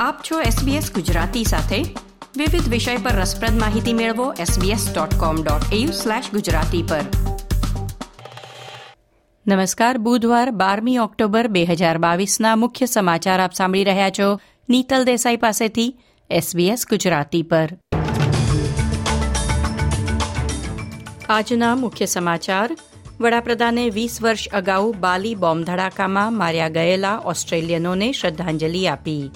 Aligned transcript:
આપ 0.00 0.20
છો 0.30 0.40
SBS 0.40 0.94
ગુજરાતી 0.94 1.44
સાથે. 1.44 1.94
વિવિધ 2.36 2.68
વિષય 2.68 2.96
પર 2.96 3.10
રસપ્રદ 3.10 3.60
માહિતી 3.60 3.92
મેળવો 3.92 4.32
sbs.com.au/gujarati 4.32 6.82
પર. 6.82 7.00
નમસ્કાર, 9.46 9.98
બુધવાર 9.98 10.50
બારમી 10.50 10.98
ઓક્ટોબર 10.98 11.48
બે 11.48 11.64
હજાર 11.64 11.98
બાવીસના 11.98 12.56
મુખ્ય 12.56 12.86
સમાચાર 12.86 13.40
આપ 13.40 13.52
સાંભળી 13.52 13.84
રહ્યા 13.84 14.10
છો 14.10 14.40
નીતલ 14.68 15.04
દેસાઈ 15.04 15.36
પાસેથી 15.36 15.96
SBS 16.36 16.80
ગુજરાતી 16.90 17.42
પર. 17.42 17.76
આજના 21.28 21.74
મુખ્ય 21.74 22.06
સમાચાર. 22.06 22.76
વડાપ્રધાને 23.20 23.90
વીસ 23.90 24.22
વર્ષ 24.22 24.48
અગાઉ 24.48 24.94
બાલી 24.94 25.34
બોમ્બ 25.34 25.64
ધડાકામાં 25.64 26.36
માર્યા 26.36 26.68
ગયેલા 26.68 27.20
ઓસ્ટ્રેલિયનોને 27.24 28.12
શ્રદ્ધાંજલિ 28.12 28.86
આપી. 28.86 29.30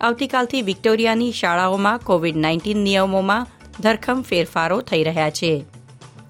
આવતીકાલથી 0.00 0.62
વિક્ટોરિયાની 0.62 1.32
શાળાઓમાં 1.32 1.98
કોવિડ 1.98 2.36
નાઇન્ટીન 2.36 2.76
નિયમોમાં 2.76 3.46
ધરખમ 3.80 4.22
ફેરફારો 4.22 4.80
થઈ 4.80 5.02
રહ્યા 5.02 5.30
છે. 5.30 5.64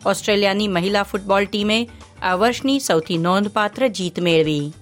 ઓસ્ટ્રેલિયાની 0.06 0.69
મહિલા 0.69 1.02
ફૂટબોલ 1.02 1.45
ટીમે 1.45 1.88
આ 2.23 2.34
વર્ષની 2.34 2.80
સૌથી 2.80 3.19
નોંધપાત્ર 3.19 3.88
જીત 3.88 4.20
મેળવી. 4.20 4.73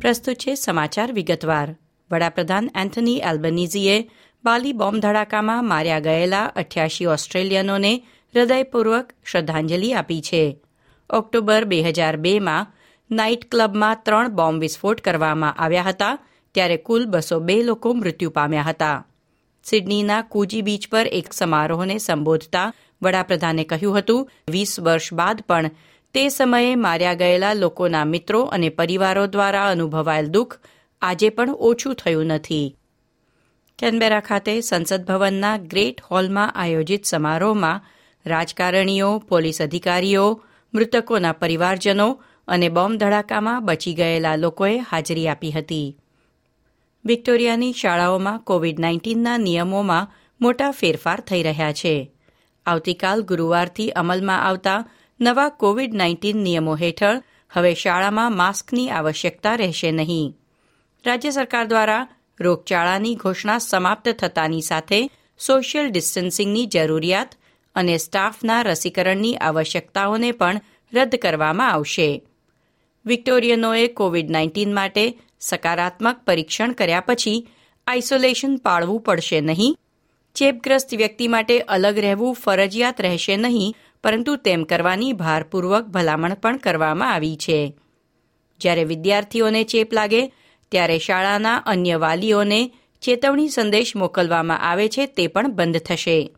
પ્રસ્તુત 0.00 0.36
છે 0.36 0.54
સમાચાર 0.54 1.12
વિગતવાર. 1.12 1.76
વડાપ્રધાન 2.10 2.70
એન્થની 2.80 3.16
એલ્બનીઝીએ 3.16 4.10
બાલી 4.44 4.72
બોમ્બ 4.72 4.98
ધડાકામાં 4.98 5.68
માર્યા 5.68 5.98
ગયેલા 5.98 6.44
અઠ્યાસી 6.44 7.06
ઓસ્ટ્રેલિયનોને 7.06 8.02
હૃદયપૂર્વક 8.34 9.12
શ્રદ્ધાંજલિ 9.24 9.94
આપી 9.94 10.20
છે. 10.20 10.58
ઓક્ટોબર 11.10 11.64
બે 11.64 11.82
હજાર 11.82 12.16
બેમાં 12.16 12.66
નાઇટ 13.10 13.50
ક્લબમાં 13.50 14.00
ત્રણ 14.04 14.28
બોમ્બ 14.28 14.60
વિસ્ફોટ 14.60 15.00
કરવામાં 15.00 15.54
આવ્યા 15.58 15.82
હતા, 15.82 16.18
ત્યારે 16.54 16.76
કુલ 16.76 17.06
બસો 17.06 17.40
બે 17.40 17.62
લોકો 17.62 17.94
મૃત્યુ 17.94 18.30
પામ્યા 18.30 18.62
હતા. 18.62 19.06
સિડનીના 19.64 20.22
કુજી 20.22 20.62
બીચ 20.62 20.88
પર 20.90 21.06
એક 21.12 21.32
સમારોહને 21.32 21.98
સંબોધતા 21.98 22.72
વડાપ્રધાને 23.02 23.64
કહ્યું 23.64 23.98
હતું, 23.98 24.30
વીસ 24.50 24.80
વર્ષ 24.80 25.12
બાદ 25.12 25.40
પણ 25.40 25.70
તે 26.14 26.28
સમયે 26.28 26.76
માર્યા 26.76 27.14
ગયેલા 27.14 27.52
લોકોના 27.52 28.04
મિત્રો 28.04 28.42
અને 28.42 28.68
પરિવારો 28.68 29.26
દ્વારા 29.26 29.70
અનુભવાયેલ 29.70 30.26
દુઃખ 30.26 30.56
આજે 31.02 31.28
પણ 31.28 31.50
ઓછું 31.58 31.94
થયું 31.94 32.26
નથી. 32.26 32.76
કેનબેરા 33.78 34.20
ખાતે 34.20 34.60
સંસદ 34.60 35.04
ભવનના 35.04 35.56
ગ્રેટ 35.56 36.00
હોલમાં 36.00 36.52
આયોજિત 36.52 37.04
સમારોહમાં 37.04 37.84
રાજકારણીઓ, 38.26 39.18
પોલીસ 39.18 39.62
અધિકારીઓ, 39.62 40.42
મૃતકોના 40.74 41.32
પરિવારજનો 41.32 42.22
અને 42.48 42.68
બોમ્બ 42.68 42.96
ધડાકામાં 42.96 43.64
બચી 43.64 43.94
ગયેલા 43.94 44.36
લોકોએ 44.36 44.78
હાજરી 44.78 45.28
આપી 45.28 45.50
હતી. 45.50 45.96
વિક્ટોરિયાની 47.04 47.72
શાળાઓમાં 47.72 48.40
કોવિડ 48.40 48.78
નાઇન્ટીનના 48.78 49.38
નિયમોમાં 49.38 50.10
મોટા 50.40 50.70
ફેરફાર 50.70 51.20
થઈ 51.20 51.42
રહ્યા 51.42 51.72
છે. 51.72 52.12
આવતીકાલ 52.66 53.22
ગુરુવારથી 53.22 53.90
અમલમાં 53.90 54.42
આવતા 54.42 54.84
નવા 55.20 55.48
કોવિડ 55.48 55.94
નાઇન્ટીન 55.94 56.36
નિયમો 56.36 56.76
હેઠળ 56.76 57.22
હવે 57.50 57.74
શાળામાં 57.74 58.36
માસ્કની 58.36 58.90
આવશ્યકતા 58.90 59.56
રહેશે 59.56 59.90
નહીં. 59.90 60.36
રાજ્ય 61.06 61.30
સરકાર 61.30 61.66
દ્વારા 61.66 62.08
રોગચાળાની 62.40 63.14
ઘોષણા 63.14 63.58
સમાપ્ત 63.58 64.08
થતાની 64.08 64.60
સાથે 64.60 65.10
સોશિયલ 65.46 65.90
ડિસ્ટન્સિંગની 65.90 66.66
જરૂરિયાત 66.66 67.36
અને 67.74 67.96
સ્ટાફના 67.96 68.62
રસીકરણની 68.62 69.36
આવશ્યકતાઓને 69.36 70.32
પણ 70.32 70.60
રદ 70.92 71.14
કરવામાં 71.14 71.72
આવશે. 71.72 72.22
વિક્ટોરિયનોએ 73.06 73.86
કોવિડ 73.88 74.30
નાઇન્ટીન 74.30 74.74
માટે 74.74 75.18
સકારાત્મક 75.40 76.20
પરીક્ષણ 76.26 76.72
કર્યા 76.72 77.00
પછી 77.00 77.48
આઇસોલેશન 77.86 78.56
પાળવું 78.56 79.00
પડશે 79.00 79.40
નહીં. 79.40 79.78
ચેપગ્રસ્ત 80.34 80.94
વ્યક્તિ 80.94 81.28
માટે 81.28 81.60
અલગ 81.60 81.98
રહેવું 81.98 82.34
ફરજિયાત 82.34 83.00
રહેશે 83.00 83.36
નહીં, 83.36 83.74
પરંતુ 84.02 84.36
તેમ 84.36 84.64
કરવાની 84.64 85.12
ભારપૂર્વક 85.12 85.84
ભલામણ 85.84 86.34
પણ 86.34 86.56
કરવામાં 86.56 87.12
આવી 87.12 87.36
છે. 87.36 87.74
જ્યારે 88.60 88.84
વિદ્યાર્થીઓને 88.84 89.64
ચેપ 89.64 89.92
લાગે, 89.92 90.32
ત્યારે 90.68 90.98
શાળાના 90.98 91.56
અન્ય 91.56 91.96
વાલીઓને 91.96 92.70
ચેતવણી 93.02 93.48
સંદેશ 93.48 93.96
મોકલવામાં 93.96 94.60
આવે 94.60 94.88
છે 94.88 95.06
તે 95.06 95.26
પણ 95.26 95.52
બંધ 95.52 95.78
થશે. 95.78 96.34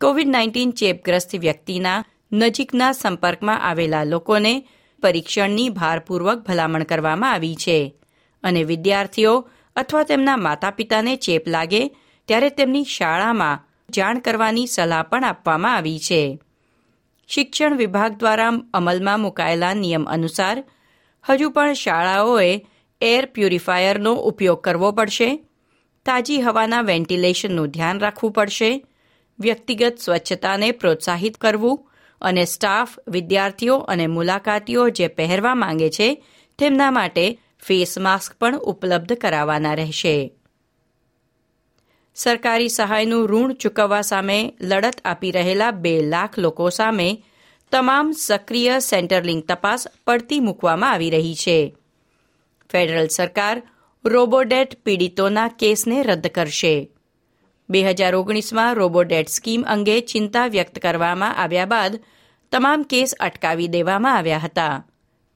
કોવિડ 0.00 0.26
નાઇન્ટીન 0.26 0.70
ચેપગ્રસ્ત 0.70 1.36
વ્યક્તિના 1.36 2.04
નજીકના 2.32 2.92
સંપર્કમાં 2.92 3.60
આવેલા 3.60 4.04
લોકોને 4.04 4.68
પરીક્ષણની 5.02 5.68
ભારપૂર્વક 5.68 6.38
ભલામણ 6.38 6.82
કરવામાં 6.82 7.32
આવી 7.32 7.54
છે. 7.54 7.94
અને 8.42 8.62
વિદ્યાર્થીઓ 8.62 9.48
અથવા 9.76 10.02
તેમના 10.02 10.36
માતા 10.36 10.70
પિતાને 10.70 11.16
ચેપ 11.16 11.48
લાગે 11.48 11.96
ત્યારે 12.28 12.50
તેમની 12.50 12.84
શાળામાં 12.84 13.62
જાણ 13.90 14.18
કરવાની 14.18 14.66
સલાહ 14.66 15.02
પણ 15.02 15.24
આપવામાં 15.24 15.76
આવી 15.76 15.98
છે. 15.98 16.38
શિક્ષણ 17.28 17.76
વિભાગ 17.76 18.12
દ્વારા 18.12 18.52
અમલમાં 18.74 19.20
મુકાયેલા 19.20 19.74
નિયમ 19.74 20.04
અનુસાર 20.04 20.64
હજુ 21.28 21.50
પણ 21.50 21.72
શાળાઓએ 21.72 22.66
એર 23.00 23.26
પ્યુરિફાયરનો 23.26 24.12
ઉપયોગ 24.12 24.60
કરવો 24.60 24.92
પડશે. 24.92 25.36
તાજી 26.06 26.40
હવાના 26.40 26.80
વેન્ટિલેશનનું 26.80 27.68
ધ્યાન 27.68 28.00
રાખવું 28.00 28.32
પડશે. 28.32 28.86
વ્યક્તિગત 29.40 29.98
સ્વચ્છતાને 29.98 30.70
પ્રોત્સાહિત 30.70 31.36
કરવું 31.36 31.90
અને 32.20 32.44
સ્ટાફ, 32.44 32.98
વિદ્યાર્થીઓ 33.08 33.76
અને 33.76 34.06
મુલાકાતીઓ 34.06 34.88
જે 34.88 35.08
પહેરવા 35.08 35.54
માંગે 35.54 35.90
છે, 35.90 36.24
તેમના 36.58 36.90
માટે 36.90 37.38
ફેસ 37.58 37.98
માસ્ક 37.98 38.36
પણ 38.40 38.58
ઉપલબ્ધ 38.58 39.12
કરાવવાના 39.12 39.74
રહેશે. 39.74 40.32
સરકારી 42.14 42.68
સહાયનું 42.68 43.28
ઋણ 43.28 43.52
ચૂકવવા 43.52 44.02
સામે 44.02 44.54
લડત 44.60 45.00
આપી 45.04 45.30
રહેલા 45.30 45.70
બે 45.70 46.00
લાખ 46.00 46.38
લોકો 46.38 46.70
સામે 46.70 47.22
તમામ 47.72 48.12
સક્રિય 48.12 48.78
સેન્ટરલિંગ 48.78 49.42
તપાસ 49.44 49.86
પડતી 50.06 50.40
મૂકવામાં 50.40 50.90
આવી 50.90 51.10
રહી 51.10 51.34
છે. 51.34 51.76
ફેડરલ 52.72 53.06
સરકાર 53.06 53.62
રોબોડેટ 54.04 54.82
પીડિતોના 54.84 55.48
કેસને 55.48 56.02
રદ 56.02 56.26
કરશે. 56.26 56.90
બે 57.68 57.80
હજાર 57.82 58.14
ઓગણીસમાં 58.14 58.76
રોબોડેટ 58.76 59.28
સ્કીમ 59.28 59.62
અંગે 59.66 59.96
ચિંતા 60.00 60.46
વ્યક્ત 60.46 60.76
કરવામાં 60.78 61.34
આવ્યા 61.34 61.66
બાદ 61.66 61.94
તમામ 62.52 62.80
કેસ 62.84 63.14
અટકાવી 63.20 63.68
દેવામાં 63.68 64.16
આવ્યા 64.16 64.38
હતા. 64.38 64.84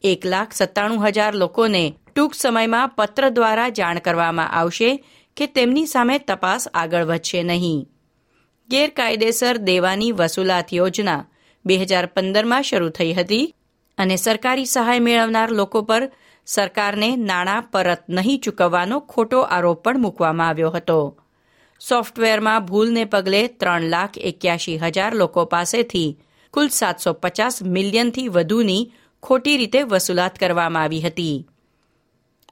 એક 0.04 0.24
લાખ 0.24 0.52
સત્તાણું 0.52 1.02
હજાર 1.06 1.34
લોકોને 1.34 1.84
ટૂંક 1.90 2.34
સમયમાં 2.34 2.92
પત્ર 2.96 3.24
દ્વારા 3.30 3.70
જાણ 3.70 4.00
કરવામાં 4.00 4.52
આવશે 4.52 4.90
કે 5.36 5.46
તેમની 5.46 5.86
સામે 5.86 6.16
તપાસ 6.18 6.68
આગળ 6.74 7.04
વધશે 7.04 7.42
નહીં. 7.42 7.80
ગેરકાયદેસર 8.70 9.56
દેવાની 9.66 10.12
વસૂલાત 10.12 10.68
યોજના 10.72 11.26
બે 11.64 11.74
હજાર 11.78 12.06
પંદરમાં 12.06 12.62
શરૂ 12.62 12.90
થઈ 12.90 13.12
હતી 13.12 13.46
અને 13.98 14.16
સરકારી 14.16 14.66
સહાય 14.66 15.00
મેળવનાર 15.00 15.50
લોકો 15.50 15.82
પર 15.82 16.04
સરકારને 16.46 17.10
નાણાં 17.18 17.68
પરત 17.72 18.02
નહીં 18.08 18.40
ચૂકવવાનો 18.40 18.96
ખોટો 19.00 19.40
આરોપ 19.46 19.82
પણ 19.82 20.00
મૂકવામાં 20.00 20.48
આવ્યો 20.48 20.70
હતો. 20.70 20.98
સોફ્ટવેરમાં 21.88 22.66
ભૂલને 22.66 23.04
પગલે 23.04 23.46
ત્રણ 23.46 23.82
લાખ 23.82 24.18
એક્યાશી 24.18 24.78
હજાર 24.78 25.14
લોકો 25.14 25.44
પાસેથી 25.44 26.18
કુલ 26.50 26.68
સાતસો 26.68 27.12
પચાસ 27.12 27.62
મિલિયનથી 27.62 28.28
વધુની 28.28 28.92
ખોટી 29.22 29.56
રીતે 29.56 29.82
વસૂલાત 29.82 30.38
કરવામાં 30.38 30.82
આવી 30.82 31.00
હતી. 31.00 31.46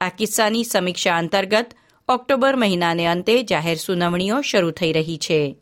આ 0.01 0.09
કિસ્સાની 0.09 0.63
સમીક્ષા 0.63 1.17
અંતર્ગત 1.17 1.69
ઓક્ટોબર 2.07 2.55
મહિનાને 2.55 3.07
અંતે 3.07 3.43
જાહેર 3.43 3.75
સુનાવણીઓ 3.75 4.41
શરૂ 4.41 4.71
થઈ 4.71 4.93
રહી 4.93 5.17
છે. 5.17 5.55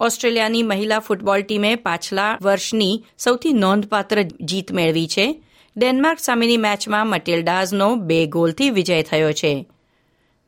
ઓસ્ટ્રેલિયાની 0.00 0.62
મહિલા 0.62 0.98
ફૂટબોલ 0.98 1.42
ટીમે 1.42 1.74
પાછલા 1.74 2.38
વર્ષની 2.42 3.04
સૌથી 3.18 3.52
નોંધપાત્ર 3.52 4.22
જીત 4.22 4.72
મેળવી 4.72 5.08
છે. 5.08 5.42
ડેનમાર્ક 5.76 6.18
સામેની 6.18 6.56
મેચમાં 6.56 7.06
મટેલડાઝનો 7.06 7.94
બે 7.94 8.26
ગોલથી 8.26 8.70
વિજય 8.70 9.02
થયો 9.02 9.32
છે. 9.32 9.66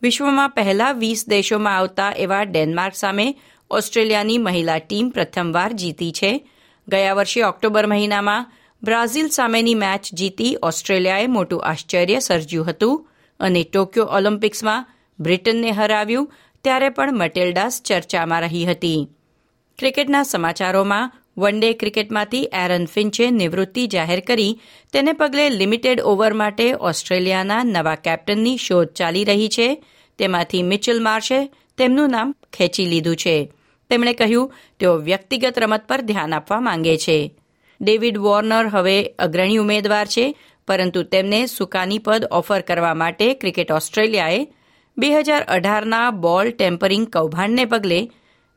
વિશ્વમાં 0.03 0.51
પહેલા 0.51 0.93
વીસ 0.93 1.29
દેશોમાં 1.29 1.77
આવતા 1.77 2.13
એવા 2.17 2.43
ડેનમાર્ક 2.43 2.95
સામે 2.95 3.35
ઓસ્ટ્રેલિયાની 3.71 4.39
મહિલા 4.39 4.79
ટીમ 4.79 5.11
પ્રથમવાર 5.11 5.73
જીતી 5.73 6.13
છે. 6.13 6.49
ગયા 6.89 7.15
વર્ષે 7.15 7.43
ઓક્ટોબર 7.43 7.87
મહિનામાં 7.87 8.53
બ્રાઝિલ 8.83 9.29
સામેની 9.29 9.75
મેચ 9.75 10.15
જીતી 10.15 10.57
ઓસ્ટ્રેલિયાએ 10.63 11.27
મોટું 11.27 11.65
આશ્ચર્ય 11.65 12.19
સર્જ્યું 12.19 12.71
હતું 12.71 13.09
અને 13.41 13.65
ટોક્યો 13.65 14.05
ઓલિમ્પિક્સમાં 14.05 14.87
બ્રિટનને 15.21 15.71
હરાવ્યું, 15.71 16.33
ત્યારે 16.65 16.89
પણ 16.89 17.19
મટેલ્ડાસ 17.19 17.83
ચર્ચામાં 17.83 18.41
રહી 18.41 18.65
હતી. 18.65 19.09
ક્રિકેટના 19.79 20.23
સમાચારોમાં 20.23 21.13
વન 21.39 21.61
ડે 21.61 21.73
ક્રિકેટમાંથી 21.73 22.43
એરન 22.43 22.87
ફિન્ચે 22.87 23.31
નિવૃત્તિ 23.31 23.87
જાહેર 23.87 24.21
કરી. 24.21 24.61
તેને 24.93 25.13
પગલે 25.13 25.51
લિમિટેડ 25.51 26.01
ઓવર 26.01 26.33
માટે 26.33 26.73
ઓસ્ટ્રેલિયાના 26.73 27.63
નવા 27.65 27.95
કેપ્ટનની 27.95 28.57
શોધ 28.57 28.89
ચાલી 28.89 29.25
રહી 29.25 29.49
છે. 29.49 29.85
તેમાંથી 30.19 30.63
મિચલ 30.63 31.03
માર્શે 31.03 31.51
તેમનું 31.79 32.11
નામ 32.11 32.35
ખેંચી 32.53 32.87
લીધું 32.87 33.17
છે. 33.17 33.53
તેમણે 33.91 34.13
કહ્યું, 34.13 34.53
તેઓ 34.81 34.97
વ્યક્તિગત 34.97 35.59
રમત 35.59 35.87
પર 35.89 36.01
ધ્યાન 36.01 36.35
આપવા 36.35 36.61
માંગે 36.61 36.97
છે. 36.97 37.35
ડેવિડ 37.81 38.19
વોર્નર 38.19 38.67
હવે 38.67 39.05
અગ્રણી 39.19 39.57
ઉમેદવાર 39.57 40.07
છે, 40.07 40.35
પરંતુ 40.69 41.03
તેમને 41.03 41.47
સુકાની 41.47 41.99
પદ 41.99 42.25
ઓફર 42.31 42.61
કરવા 42.61 42.95
માટે 42.95 43.35
ક્રિકેટ 43.35 43.73
ઓસ્ટ્રેલિયાએ 43.73 44.49
બે 44.99 45.11
હજાર 45.11 45.43
અઢારના 45.43 46.11
બોલ 46.11 46.51
ટેમ્પરિંગ 46.51 47.07
કૌભાંડને 47.07 47.65
પગલે 47.65 48.11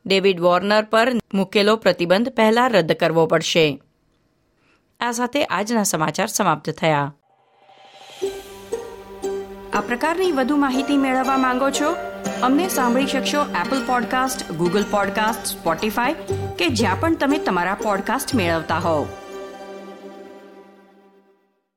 ડેવિડ 0.06 0.40
વોર્નર 0.40 0.84
પર 0.84 1.12
મૂકેલો 1.34 1.76
પ્રતિબંધ 1.76 2.30
પહેલા 2.30 2.68
રદ 2.68 2.92
કરવો 2.92 3.26
પડશે. 3.26 3.82
આ 5.00 5.12
સાથે 5.12 5.46
આજના 5.46 5.84
સમાચાર 5.84 6.28
સમાપ્ત 6.28 6.70
થયા. 6.70 7.16
આ 9.74 9.82
પ્રકારની 9.82 10.32
વધુ 10.32 10.56
માહિતી 10.56 10.98
મેળવવા 10.98 11.38
માંગો 11.38 11.70
છો? 11.70 11.96
અમને 12.42 12.68
સાંભળી 12.68 13.08
શકશો 13.08 13.42
Apple 13.42 13.88
podcast 13.88 14.52
Google 14.52 14.84
podcast 14.92 15.46
Spotify 15.46 16.14
કે 16.58 16.68
જ્યાં 16.68 17.00
પણ 17.00 17.16
તમે 17.16 17.38
તમારા 17.38 17.74
પોડકાસ્ટ 17.74 18.36
મેળવતા 18.36 18.78
હોવ. 18.78 19.08